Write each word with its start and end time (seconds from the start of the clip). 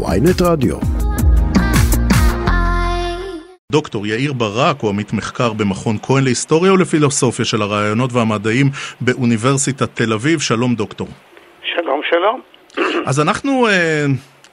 ויינט 0.00 0.42
רדיו. 0.42 0.76
דוקטור 3.72 4.06
יאיר 4.06 4.32
ברק 4.32 4.80
הוא 4.80 4.90
עמית 4.90 5.12
מחקר 5.12 5.52
במכון 5.52 5.96
כהן 6.02 6.24
להיסטוריה 6.24 6.72
ולפילוסופיה 6.72 7.44
של 7.44 7.62
הרעיונות 7.62 8.12
והמדעים 8.12 8.66
באוניברסיטת 9.00 9.96
תל 9.96 10.12
אביב. 10.12 10.40
שלום 10.40 10.74
דוקטור. 10.74 11.08
שלום 11.74 12.00
שלום. 12.10 12.40
אז 13.06 13.20
אנחנו 13.20 13.66
אה, 13.68 14.06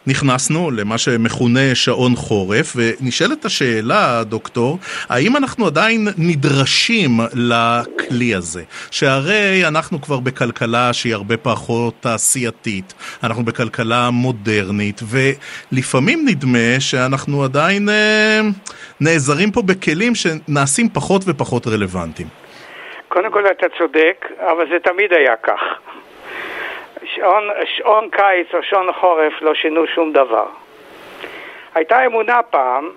נכנסנו 0.08 0.72
למה 0.72 0.98
שמכונה 0.98 1.76
שעון 1.76 2.16
חורף, 2.16 2.76
ונשאלת 2.76 3.46
השאלה, 3.46 4.24
דוקטור, 4.24 4.80
האם 5.10 5.38
אנחנו 5.38 5.68
עדיין 5.68 6.08
נדרשים 6.18 7.12
לכלי 7.34 8.36
הזה? 8.36 8.64
שהרי 8.92 9.68
אנחנו 9.68 10.02
כבר 10.02 10.20
בכלכלה 10.20 10.94
שהיא 10.94 11.14
הרבה 11.14 11.38
פחות 11.38 11.94
תעשייתית, 12.00 12.94
אנחנו 13.24 13.46
בכלכלה 13.46 14.10
מודרנית, 14.12 15.02
ולפעמים 15.04 16.26
נדמה 16.28 16.80
שאנחנו 16.80 17.44
עדיין 17.44 17.90
אה, 17.90 18.42
נעזרים 19.02 19.52
פה 19.52 19.62
בכלים 19.62 20.14
שנעשים 20.16 20.90
פחות 20.90 21.22
ופחות 21.28 21.68
רלוונטיים. 21.68 22.28
קודם 23.08 23.32
כל 23.32 23.44
אתה 23.52 23.68
צודק, 23.78 24.26
אבל 24.40 24.66
זה 24.70 24.80
תמיד 24.84 25.14
היה 25.14 25.36
כך. 25.44 25.79
שעון, 27.20 27.50
שעון 27.66 28.10
קיץ 28.10 28.48
או 28.54 28.64
שעון 28.64 28.94
חורף 28.94 29.34
לא 29.42 29.54
שינו 29.54 29.88
שום 29.88 30.14
דבר. 30.14 30.46
הייתה 31.76 32.06
אמונה 32.06 32.44
פעם 32.44 32.90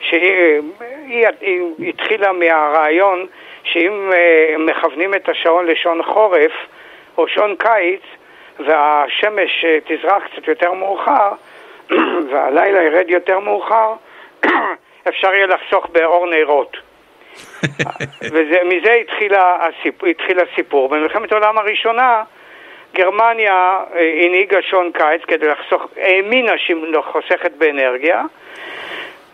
שהיא 0.00 0.60
היא, 1.06 1.26
היא 1.40 1.88
התחילה 1.88 2.32
מהרעיון 2.32 3.26
שאם 3.64 4.10
uh, 4.12 4.58
מכוונים 4.58 5.14
את 5.14 5.28
השעון 5.28 5.66
לשעון 5.66 6.02
חורף 6.02 6.52
או 7.18 7.28
שעון 7.28 7.56
קיץ 7.58 8.00
והשמש 8.58 9.64
uh, 9.64 9.94
תזרח 9.94 10.22
קצת 10.32 10.48
יותר 10.48 10.72
מאוחר 10.72 11.32
והלילה 12.30 12.82
ירד 12.82 13.08
יותר 13.08 13.38
מאוחר, 13.38 13.92
אפשר 15.08 15.34
יהיה 15.34 15.46
לחסוך 15.46 15.86
באור 15.92 16.26
נרות. 16.26 16.76
ומזה 18.32 18.92
התחיל 20.10 20.38
הסיפור. 20.40 20.88
במלחמת 20.88 21.32
העולם 21.32 21.58
הראשונה 21.58 22.22
גרמניה 22.94 23.80
אה, 23.94 24.24
הנהיגה 24.24 24.62
שעון 24.62 24.90
קיץ 24.92 25.22
כדי 25.26 25.48
לחסוך, 25.48 25.86
האמינה 25.96 26.58
שהיא 26.58 26.76
חוסכת 27.12 27.52
באנרגיה. 27.58 28.22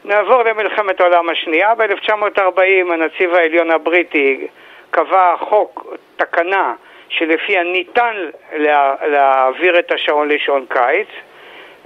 נעבור 0.05 0.43
למלחמת 0.43 1.01
העולם 1.01 1.29
השנייה. 1.29 1.75
ב-1940 1.75 2.93
הנציב 2.93 3.35
העליון 3.35 3.71
הבריטי 3.71 4.47
קבע 4.91 5.35
חוק, 5.41 5.87
תקנה, 6.17 6.75
שלפיה 7.09 7.63
ניתן 7.63 8.15
לה, 8.53 8.95
להעביר 9.07 9.79
את 9.79 9.93
השעון 9.93 10.29
לשעון 10.29 10.67
קיץ. 10.69 11.09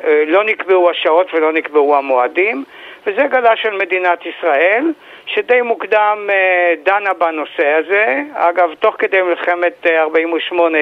אה, 0.05 0.25
לא 0.27 0.45
נקבעו 0.45 0.91
השעות 0.91 1.35
ולא 1.35 1.53
נקבעו 1.53 1.97
המועדים, 1.97 2.65
וזה 3.07 3.23
גלה 3.23 3.57
של 3.57 3.71
מדינת 3.71 4.19
ישראל, 4.27 4.85
שדי 5.27 5.61
מוקדם 5.63 6.29
אה, 6.31 6.75
דנה 6.83 7.15
בנושא 7.15 7.69
הזה. 7.69 8.23
אגב, 8.35 8.71
תוך 8.79 8.95
כדי 8.99 9.23
מלחמת 9.23 9.87
48' 9.87 10.79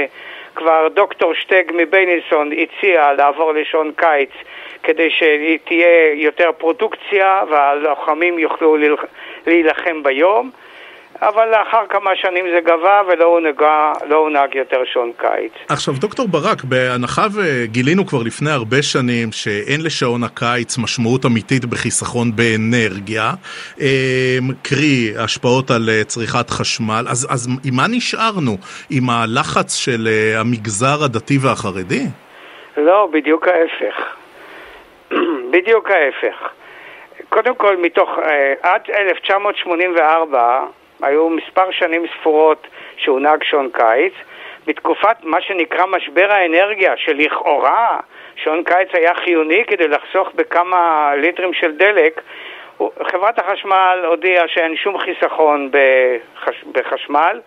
כבר 0.55 0.89
דוקטור 0.89 1.35
שטג 1.35 1.63
מבייניסון 1.75 2.51
הציע 2.53 3.13
לעבור 3.13 3.53
לשעון 3.53 3.93
קיץ 3.97 4.31
כדי 4.83 5.11
שתהיה 5.11 6.13
יותר 6.15 6.51
פרודוקציה 6.59 7.43
והלוחמים 7.51 8.39
יוכלו 8.39 8.77
להילחם 9.47 10.03
ביום. 10.03 10.51
אבל 11.23 11.49
לאחר 11.49 11.87
כמה 11.89 12.11
שנים 12.17 12.45
זה 12.55 12.61
גבה 12.61 13.03
ולא 13.09 13.25
הונהג, 13.25 13.63
לא 14.09 14.17
הונהג 14.17 14.55
יותר 14.55 14.83
שעון 14.85 15.13
קיץ. 15.17 15.53
עכשיו 15.69 15.95
דוקטור 16.01 16.29
ברק, 16.29 16.65
בהנחה 16.65 17.27
וגילינו 17.37 18.07
כבר 18.07 18.23
לפני 18.27 18.51
הרבה 18.51 18.83
שנים 18.83 19.33
שאין 19.33 19.81
לשעון 19.85 20.25
הקיץ 20.25 20.79
משמעות 20.79 21.27
אמיתית 21.27 21.65
בחיסכון 21.65 22.29
באנרגיה, 22.37 23.31
אמ, 23.81 23.85
קרי 24.63 25.13
השפעות 25.25 25.71
על 25.71 25.89
אה, 25.89 26.05
צריכת 26.05 26.51
חשמל, 26.51 27.05
אז, 27.11 27.27
אז 27.31 27.49
עם 27.65 27.75
מה 27.77 27.87
נשארנו? 27.89 28.57
עם 28.91 29.11
הלחץ 29.11 29.75
של 29.77 30.09
אה, 30.09 30.41
המגזר 30.41 31.05
הדתי 31.05 31.39
והחרדי? 31.43 32.05
לא, 32.77 33.09
בדיוק 33.13 33.49
ההפך. 33.49 33.97
בדיוק 35.53 35.91
ההפך. 35.91 36.49
קודם 37.29 37.55
כל, 37.55 37.77
מתוך, 37.77 38.09
אה, 38.19 38.53
עד 38.63 38.81
1984 38.91 40.67
היו 41.03 41.31
מספר 41.31 41.71
שנים 41.71 42.07
ספורות 42.21 42.67
שהונהג 42.97 43.45
שעון 43.45 43.69
קיץ. 43.73 44.13
בתקופת 44.67 45.17
מה 45.23 45.41
שנקרא 45.41 45.87
משבר 45.87 46.33
האנרגיה, 46.33 46.97
שלכאורה 46.97 47.97
שעון 48.37 48.65
קיץ 48.65 48.89
היה 48.93 49.15
חיוני 49.15 49.65
כדי 49.67 49.89
לחסוך 49.89 50.29
בכמה 50.35 51.13
ליטרים 51.17 51.53
של 51.53 51.73
דלק, 51.77 52.21
חברת 53.03 53.39
החשמל 53.39 54.05
הודיעה 54.07 54.49
שאין 54.49 54.77
שום 54.77 54.99
חיסכון 54.99 55.71
בחש... 55.71 56.65
בחשמל, 56.73 57.41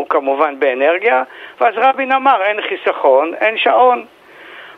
וכמובן 0.00 0.60
באנרגיה, 0.60 1.22
ואז 1.60 1.74
רבין 1.76 2.12
אמר 2.12 2.42
אין 2.42 2.60
חיסכון, 2.62 3.34
אין 3.34 3.58
שעון. 3.58 4.04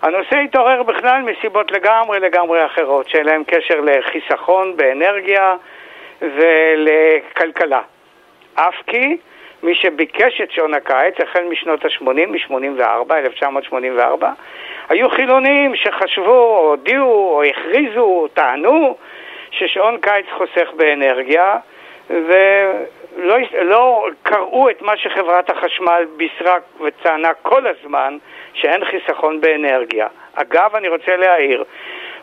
הנושא 0.03 0.37
התעורר 0.37 0.83
בכלל 0.83 1.23
מסיבות 1.23 1.73
לגמרי 1.73 2.21
לגמרי 2.21 2.67
אחרות, 2.67 3.09
שאין 3.09 3.27
להם 3.27 3.43
קשר 3.47 3.81
לחיסכון 3.81 4.77
באנרגיה 4.77 5.55
ולכלכלה. 6.23 7.81
אף 8.57 8.75
כי 8.87 9.17
מי 9.63 9.75
שביקש 9.75 10.41
את 10.41 10.51
שעון 10.51 10.75
הקיץ, 10.75 11.15
החל 11.23 11.45
משנות 11.51 11.85
ה-80, 11.85 12.07
מ-84, 12.07 13.15
1984, 13.15 14.31
היו 14.89 15.11
חילונים 15.11 15.77
שחשבו, 15.77 16.59
או 16.59 16.69
הודיעו, 16.69 17.31
או 17.35 17.43
הכריזו, 17.43 18.01
או 18.01 18.29
טענו, 18.29 18.97
ששעון 19.51 19.99
קיץ 20.01 20.27
חוסך 20.37 20.69
באנרגיה, 20.77 21.57
ולא 22.11 23.37
לא 23.63 24.07
קראו 24.23 24.71
את 24.71 24.83
מה 24.83 24.97
שחברת 24.97 25.51
החשמל 25.51 26.05
בישרה 26.17 26.57
וטענה 26.81 27.35
כל 27.43 27.67
הזמן, 27.67 28.19
שאין 28.55 28.85
חיסכון 28.85 29.41
באנרגיה. 29.41 30.07
אגב, 30.35 30.77
אני 30.77 30.89
רוצה 30.89 31.17
להעיר, 31.17 31.65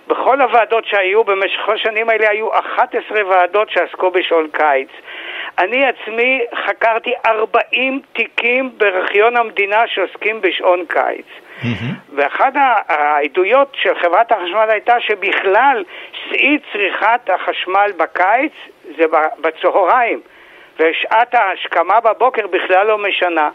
בכל 0.07 0.41
הוועדות 0.41 0.85
שהיו 0.85 1.23
במשך 1.23 1.69
השנים 1.69 2.09
האלה 2.09 2.29
היו 2.29 2.59
11 2.59 3.25
ועדות 3.27 3.69
שעסקו 3.69 4.11
בשעון 4.11 4.47
קיץ. 4.51 4.89
אני 5.59 5.85
עצמי 5.85 6.41
חקרתי 6.65 7.13
40 7.25 8.01
תיקים 8.13 8.71
בארכיון 8.77 9.37
המדינה 9.37 9.87
שעוסקים 9.87 10.41
בשעון 10.41 10.85
קיץ. 10.87 11.25
Mm-hmm. 11.25 11.65
ואחת 12.15 12.53
העדויות 12.87 13.75
של 13.81 13.95
חברת 14.01 14.31
החשמל 14.31 14.69
הייתה 14.69 14.99
שבכלל 14.99 15.83
שיא 16.13 16.57
צריכת 16.71 17.29
החשמל 17.29 17.91
בקיץ 17.97 18.51
זה 18.97 19.03
בצהריים, 19.41 20.21
ושעת 20.79 21.35
ההשכמה 21.35 21.99
בבוקר 21.99 22.47
בכלל 22.47 22.87
לא 22.87 22.97
משנה. 22.97 23.49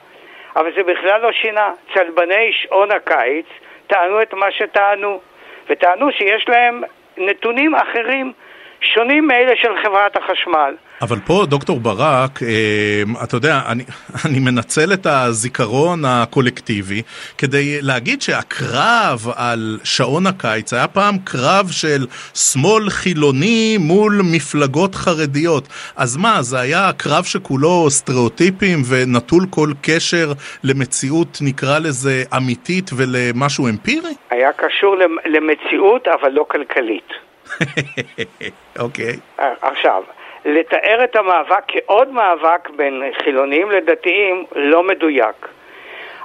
אבל 0.56 0.72
זה 0.76 0.82
בכלל 0.82 1.20
לא 1.20 1.32
שינה. 1.32 1.72
צלבני 1.94 2.52
שעון 2.52 2.90
הקיץ 2.90 3.46
טענו 3.86 4.22
את 4.22 4.34
מה 4.34 4.50
שטענו, 4.50 5.20
וטענו 5.68 6.12
שיש 6.12 6.48
להם 6.48 6.82
נתונים 7.16 7.74
אחרים 7.74 8.32
שונים 8.80 9.26
מאלה 9.26 9.52
של 9.56 9.68
חברת 9.82 10.16
החשמל. 10.16 10.74
אבל 11.02 11.16
פה, 11.26 11.44
דוקטור 11.48 11.80
ברק, 11.80 12.42
אה, 12.42 13.24
אתה 13.24 13.36
יודע, 13.36 13.60
אני, 13.68 13.84
אני 14.26 14.38
מנצל 14.38 14.92
את 14.92 15.06
הזיכרון 15.06 16.04
הקולקטיבי 16.04 17.02
כדי 17.38 17.78
להגיד 17.82 18.22
שהקרב 18.22 19.18
על 19.36 19.78
שעון 19.84 20.26
הקיץ 20.26 20.72
היה 20.72 20.88
פעם 20.88 21.14
קרב 21.24 21.66
של 21.70 22.06
שמאל 22.34 22.90
חילוני 22.90 23.76
מול 23.80 24.20
מפלגות 24.34 24.94
חרדיות. 24.94 25.64
אז 25.96 26.16
מה, 26.16 26.42
זה 26.42 26.60
היה 26.60 26.90
קרב 26.96 27.24
שכולו 27.24 27.90
סטריאוטיפים 27.90 28.78
ונטול 28.90 29.42
כל 29.50 29.68
קשר 29.82 30.32
למציאות, 30.64 31.38
נקרא 31.40 31.78
לזה, 31.78 32.22
אמיתית 32.36 32.90
ולמשהו 32.96 33.68
אמפירי? 33.68 34.14
היה 34.30 34.52
קשור 34.52 34.96
למציאות, 35.26 36.08
אבל 36.08 36.30
לא 36.32 36.46
כלכלית. 36.48 37.27
אוקיי. 38.78 39.12
okay. 39.38 39.42
עכשיו, 39.62 40.02
לתאר 40.44 41.04
את 41.04 41.16
המאבק 41.16 41.62
כעוד 41.68 42.12
מאבק 42.12 42.68
בין 42.76 43.02
חילונים 43.22 43.70
לדתיים 43.70 44.44
לא 44.54 44.82
מדויק. 44.82 45.48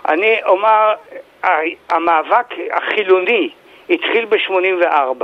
אני 0.07 0.43
אומר, 0.43 0.93
המאבק 1.89 2.53
החילוני 2.71 3.49
התחיל 3.89 4.25
ב-84, 4.25 5.23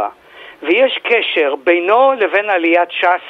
ויש 0.64 1.00
קשר 1.04 1.56
בינו 1.64 2.14
לבין 2.18 2.50
עליית 2.50 2.92
ש"ס 2.92 3.22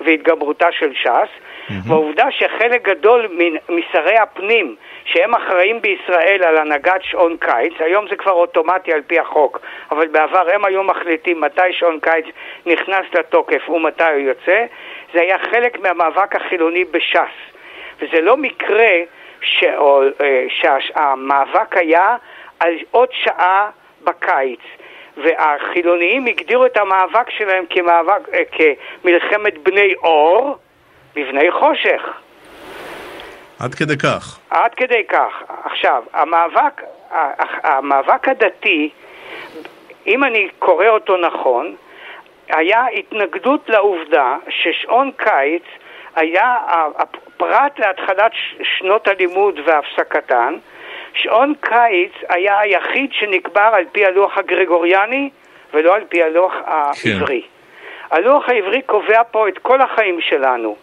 והתגברותה 0.00 0.72
של 0.72 0.94
ש"ס, 0.94 1.28
mm-hmm. 1.68 1.72
והעובדה 1.88 2.30
שחלק 2.30 2.88
גדול 2.88 3.28
משרי 3.68 4.16
הפנים, 4.16 4.76
שהם 5.04 5.34
אחראים 5.34 5.80
בישראל 5.82 6.42
על 6.44 6.56
הנהגת 6.56 7.02
שעון 7.02 7.36
קיץ, 7.36 7.72
היום 7.78 8.08
זה 8.08 8.16
כבר 8.16 8.32
אוטומטי 8.32 8.92
על 8.92 9.02
פי 9.06 9.18
החוק, 9.18 9.60
אבל 9.90 10.06
בעבר 10.06 10.50
הם 10.54 10.64
היו 10.64 10.82
מחליטים 10.82 11.40
מתי 11.40 11.72
שעון 11.72 11.98
קיץ 12.00 12.24
נכנס 12.66 13.04
לתוקף 13.14 13.68
ומתי 13.68 14.04
הוא 14.04 14.20
יוצא, 14.20 14.64
זה 15.14 15.20
היה 15.20 15.38
חלק 15.38 15.80
מהמאבק 15.80 16.36
החילוני 16.36 16.84
בש"ס. 16.84 17.58
וזה 18.00 18.20
לא 18.20 18.36
מקרה. 18.36 18.88
אה, 19.62 20.44
שהמאבק 20.48 21.76
היה 21.76 22.16
על 22.60 22.74
עוד 22.90 23.08
שעה 23.12 23.70
בקיץ. 24.04 24.60
והחילוניים 25.16 26.26
הגדירו 26.26 26.66
את 26.66 26.76
המאבק 26.76 27.30
שלהם 27.30 27.64
כמאבק, 27.70 28.28
אה, 28.34 28.42
כמלחמת 28.52 29.58
בני 29.58 29.94
אור 29.94 30.56
בבני 31.18 31.50
חושך. 31.52 32.02
עד 33.60 33.74
כדי 33.74 33.96
כך. 33.96 34.38
עד 34.50 34.74
כדי 34.74 35.04
כך. 35.08 35.42
עכשיו, 35.64 36.02
המאבק, 36.12 36.82
המאבק 37.62 38.28
הדתי, 38.28 38.90
אם 40.06 40.24
אני 40.24 40.48
קורא 40.58 40.88
אותו 40.88 41.16
נכון, 41.16 41.76
היה 42.48 42.86
התנגדות 42.86 43.68
לעובדה 43.68 44.36
ששעון 44.48 45.10
קיץ 45.16 45.62
היה 46.16 46.56
פרט 47.36 47.78
להתחלת 47.78 48.32
שנות 48.62 49.08
הלימוד 49.08 49.60
והפסקתן, 49.66 50.54
שעון 51.14 51.54
קיץ 51.60 52.12
היה 52.28 52.58
היחיד 52.58 53.12
שנקבר 53.12 53.70
על 53.72 53.84
פי 53.92 54.06
הלוח 54.06 54.38
הגרגוריאני 54.38 55.30
ולא 55.74 55.94
על 55.94 56.04
פי 56.08 56.22
הלוח 56.22 56.52
העברי. 56.64 57.42
כן. 57.42 58.16
הלוח 58.16 58.48
העברי 58.48 58.82
קובע 58.82 59.22
פה 59.30 59.48
את 59.48 59.58
כל 59.58 59.80
החיים 59.80 60.20
שלנו. 60.20 60.76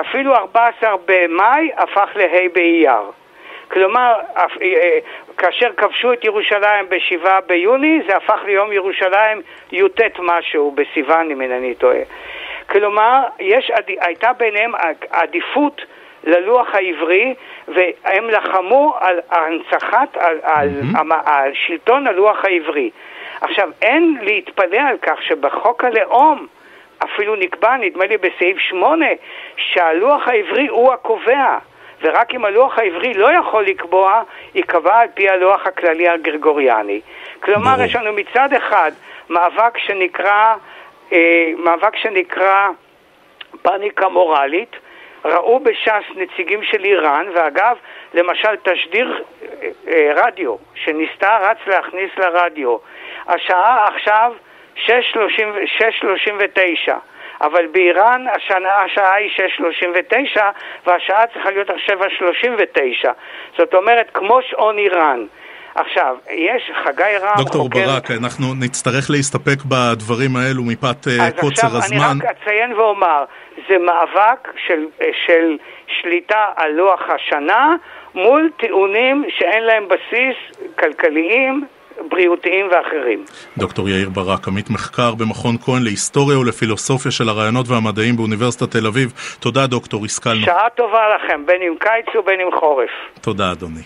אפילו 0.00 0.34
14 0.34 0.94
במאי 1.06 1.70
הפך 1.76 2.08
לה' 2.14 2.48
באייר. 2.52 3.10
כלומר, 3.72 4.14
אה, 4.36 4.44
כאשר 5.36 5.72
כבשו 5.76 6.12
את 6.12 6.24
ירושלים 6.24 6.88
ב-7 6.88 7.28
ביוני, 7.46 8.00
זה 8.06 8.16
הפך 8.16 8.40
ליום 8.44 8.72
ירושלים 8.72 9.42
י"ט 9.72 10.00
משהו 10.18 10.70
בסיוון, 10.70 11.30
אם 11.30 11.40
אינני 11.40 11.74
טועה. 11.74 12.00
כלומר, 12.70 13.22
יש, 13.40 13.70
הייתה 14.00 14.32
ביניהם 14.32 14.72
עדיפות 15.10 15.80
ללוח 16.24 16.74
העברי, 16.74 17.34
והם 17.68 18.30
לחמו 18.30 18.96
על 19.00 19.20
הנצחת, 19.30 20.16
על, 20.16 20.38
על, 20.42 20.68
mm-hmm. 20.68 21.14
על 21.24 21.50
שלטון 21.54 22.06
הלוח 22.06 22.44
העברי. 22.44 22.90
עכשיו, 23.40 23.68
אין 23.82 24.16
להתפלא 24.20 24.78
על 24.78 24.96
כך 25.02 25.22
שבחוק 25.22 25.84
הלאום 25.84 26.46
אפילו 27.04 27.36
נקבע, 27.36 27.76
נדמה 27.76 28.06
לי 28.06 28.16
בסעיף 28.16 28.58
8, 28.58 29.06
שהלוח 29.56 30.28
העברי 30.28 30.66
הוא 30.66 30.92
הקובע. 30.92 31.58
ורק 32.02 32.34
אם 32.34 32.44
הלוח 32.44 32.78
העברי 32.78 33.14
לא 33.14 33.32
יכול 33.32 33.64
לקבוע, 33.64 34.22
ייקבע 34.54 34.98
על 34.98 35.08
פי 35.14 35.28
הלוח 35.28 35.66
הכללי 35.66 36.08
הגרגוריאני. 36.08 37.00
כלומר, 37.40 37.70
ברור. 37.74 37.84
יש 37.84 37.96
לנו 37.96 38.12
מצד 38.12 38.52
אחד 38.52 38.92
מאבק 39.30 39.78
שנקרא, 39.78 40.54
אה, 41.12 41.52
מאבק 41.58 41.96
שנקרא 41.96 42.68
פאניקה 43.62 44.08
מורלית, 44.08 44.76
ראו 45.24 45.60
בש"ס 45.60 46.16
נציגים 46.16 46.62
של 46.62 46.84
איראן, 46.84 47.26
ואגב, 47.34 47.76
למשל 48.14 48.56
תשדיר 48.62 49.22
אה, 49.42 49.68
אה, 49.88 50.12
רדיו 50.16 50.56
שניסתה 50.74 51.38
רץ 51.40 51.58
להכניס 51.66 52.10
לרדיו. 52.16 52.76
השעה 53.28 53.88
עכשיו 53.88 54.32
6.39, 54.76 54.90
אבל 57.40 57.66
באיראן 57.66 58.26
השנה, 58.36 58.82
השעה 58.84 59.14
היא 59.14 59.30
6.39 60.34 60.40
והשעה 60.86 61.26
צריכה 61.32 61.50
להיות 61.50 61.70
7.39. 61.70 63.08
זאת 63.58 63.74
אומרת, 63.74 64.10
כמו 64.14 64.40
שעון 64.42 64.78
איראן. 64.78 65.26
עכשיו, 65.74 66.16
יש 66.30 66.70
חגי 66.84 67.16
רם... 67.22 67.34
דוקטור 67.36 67.62
חוקר... 67.62 67.78
ברק, 67.78 68.10
אנחנו 68.10 68.46
נצטרך 68.60 69.10
להסתפק 69.10 69.64
בדברים 69.64 70.36
האלו 70.36 70.62
מפאת 70.62 71.08
אה, 71.08 71.30
קוצר 71.40 71.66
הזמן. 71.66 71.78
אז 71.78 71.92
עכשיו 71.92 72.10
אני 72.10 72.20
רק 72.20 72.36
אציין 72.36 72.72
ואומר, 72.72 73.24
זה 73.68 73.78
מאבק 73.78 74.48
של, 74.66 74.86
אה, 75.02 75.06
של 75.26 75.56
שליטה 75.86 76.46
על 76.56 76.70
לוח 76.72 77.00
השנה 77.08 77.76
מול 78.14 78.50
טיעונים 78.56 79.24
שאין 79.28 79.64
להם 79.64 79.88
בסיס 79.88 80.36
כלכליים, 80.78 81.64
בריאותיים 82.10 82.66
ואחרים. 82.70 83.24
דוקטור 83.58 83.88
יאיר 83.88 84.08
ברק, 84.08 84.48
עמית 84.48 84.70
מחקר 84.70 85.14
במכון 85.14 85.58
כהן 85.58 85.82
להיסטוריה 85.82 86.38
ולפילוסופיה 86.38 87.10
של 87.10 87.28
הרעיונות 87.28 87.68
והמדעים 87.68 88.16
באוניברסיטת 88.16 88.70
תל 88.70 88.86
אביב. 88.86 89.12
תודה 89.40 89.66
דוקטור, 89.66 90.04
השכלנו. 90.04 90.44
שעה 90.44 90.70
טובה 90.76 91.02
לכם, 91.14 91.46
בין 91.46 91.62
אם 91.62 91.74
קיץ 91.78 92.16
ובין 92.16 92.40
אם 92.40 92.48
חורף. 92.60 92.90
תודה 93.20 93.52
אדוני. 93.52 93.82